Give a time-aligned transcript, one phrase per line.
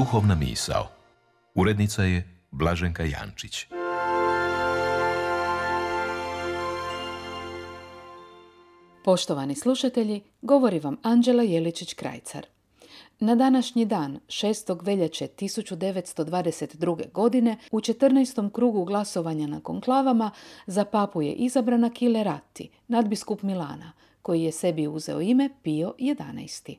[0.00, 0.86] Duhovna misao.
[1.54, 3.66] Urednica je Blaženka Jančić.
[9.04, 12.42] Poštovani slušatelji, govori vam Anđela Jeličić-Krajcar.
[13.18, 14.84] Na današnji dan, 6.
[14.84, 17.12] veljače 1922.
[17.12, 18.50] godine, u 14.
[18.50, 20.30] krugu glasovanja na konklavama,
[20.66, 26.76] za papu je izabrana Kile Ratti, nadbiskup Milana, koji je sebi uzeo ime Pio XI.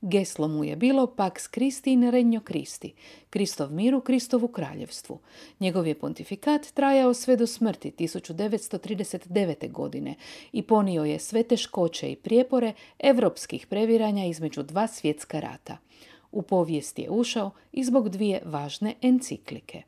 [0.00, 2.94] Geslo mu je bilo Pax Christi in Regno Christi,
[3.30, 5.18] Kristov miru, Kristovu kraljevstvu.
[5.60, 9.72] Njegov je pontifikat trajao sve do smrti 1939.
[9.72, 10.14] godine
[10.52, 15.78] i ponio je sve teškoće i prijepore evropskih previranja između dva svjetska rata.
[16.32, 19.82] U povijest je ušao i zbog dvije važne enciklike.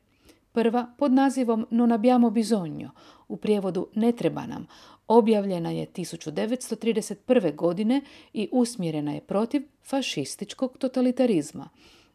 [0.51, 2.91] Prva pod nazivom Non abbiamo bisogno,
[3.27, 4.67] u prijevodu Ne treba nam,
[5.07, 7.55] objavljena je 1931.
[7.55, 8.01] godine
[8.33, 11.69] i usmjerena je protiv fašističkog totalitarizma.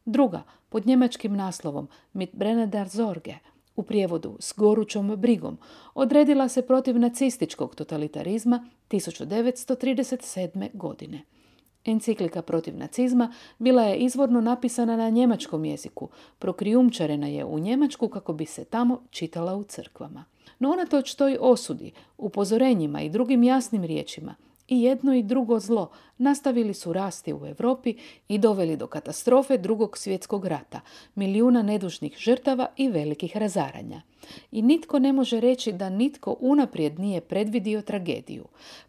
[0.05, 3.35] Druga, pod njemačkim naslovom Mit Brennender Zorge,
[3.77, 5.59] u prijevodu s gorućom brigom,
[5.95, 10.69] odredila se protiv nacističkog totalitarizma 1937.
[10.73, 11.23] godine.
[11.87, 18.33] Enciklika protiv nacizma bila je izvorno napisana na njemačkom jeziku, prokrijumčarena je u Njemačku kako
[18.33, 20.25] bi se tamo čitala u crkvama.
[20.59, 24.35] No unatoč toj osudi, upozorenjima i drugim jasnim riječima,
[24.69, 27.95] i jedno i drugo zlo nastavili su rasti u Europi
[28.29, 30.81] i doveli do katastrofe drugog svjetskog rata,
[31.15, 34.03] milijuna nedužnih žrtava i velikih razaranja.
[34.53, 38.45] I nitko ne može reći da nitko unaprijed nije predvidio tragediju.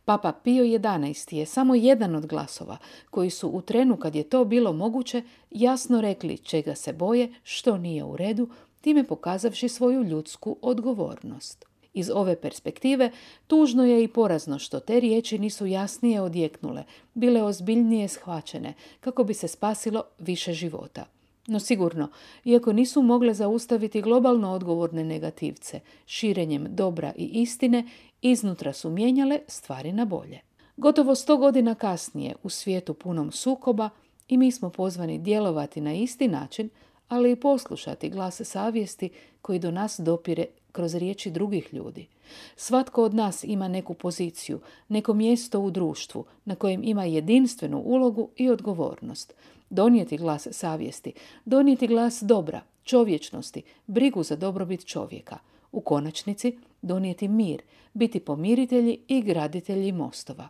[0.06, 2.78] Papa Pio XI je samo jedan od glasova
[3.10, 7.78] koji su u trenu kad je to bilo moguće jasno rekli čega se boje, što
[7.78, 8.50] nije u redu,
[8.82, 11.66] time pokazavši svoju ljudsku odgovornost.
[11.94, 13.12] Iz ove perspektive
[13.48, 19.34] tužno je i porazno što te riječi nisu jasnije odjeknule, bile ozbiljnije shvaćene, kako bi
[19.34, 21.17] se spasilo više života.
[21.48, 22.10] No sigurno,
[22.46, 27.86] iako nisu mogle zaustaviti globalno odgovorne negativce, širenjem dobra i istine,
[28.22, 30.40] iznutra su mijenjale stvari na bolje.
[30.78, 33.90] Gotovo sto godina kasnije, u svijetu punom sukoba,
[34.28, 36.70] i mi smo pozvani djelovati na isti način,
[37.08, 39.10] ali i poslušati glas savjesti
[39.42, 40.46] koji do nas dopire
[40.78, 42.08] kroz riječi drugih ljudi.
[42.56, 48.30] Svatko od nas ima neku poziciju, neko mjesto u društvu na kojem ima jedinstvenu ulogu
[48.36, 49.34] i odgovornost.
[49.70, 51.14] Donijeti glas savjesti,
[51.46, 55.38] donijeti glas dobra, čovječnosti, brigu za dobrobit čovjeka.
[55.72, 57.62] U konačnici donijeti mir,
[57.94, 60.50] biti pomiritelji i graditelji mostova.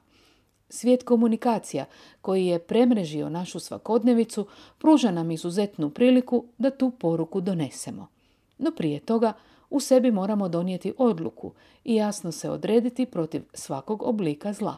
[0.70, 1.86] Svijet komunikacija
[2.22, 8.08] koji je premrežio našu svakodnevicu pruža nam izuzetnu priliku da tu poruku donesemo.
[8.58, 9.34] No prije toga
[9.70, 14.78] u sebi moramo donijeti odluku i jasno se odrediti protiv svakog oblika zla.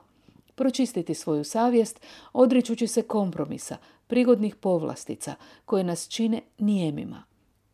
[0.55, 2.01] Pročistiti svoju savjest,
[2.33, 3.77] odričući se kompromisa,
[4.07, 5.35] prigodnih povlastica
[5.65, 7.23] koje nas čine nijemima.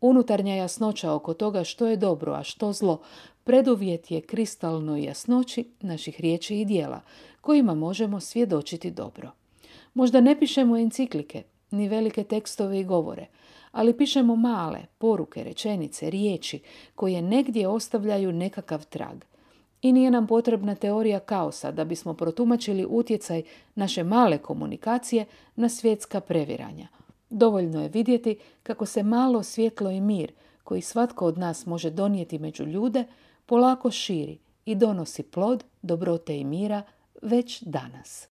[0.01, 3.01] Unutarnja jasnoća oko toga što je dobro, a što zlo,
[3.43, 7.01] preduvjet je kristalnoj jasnoći naših riječi i dijela,
[7.41, 9.31] kojima možemo svjedočiti dobro.
[9.93, 11.43] Možda ne pišemo enciklike,
[11.75, 13.27] ni velike tekstove i govore,
[13.71, 16.59] ali pišemo male poruke, rečenice, riječi
[16.95, 19.23] koje negdje ostavljaju nekakav trag.
[19.81, 23.43] I nije nam potrebna teorija kaosa da bismo protumačili utjecaj
[23.75, 25.25] naše male komunikacije
[25.55, 26.87] na svjetska previranja.
[27.29, 30.31] Dovoljno je vidjeti kako se malo svjetlo i mir
[30.63, 33.03] koji svatko od nas može donijeti među ljude
[33.45, 36.81] polako širi i donosi plod dobrote i mira
[37.21, 38.34] već danas.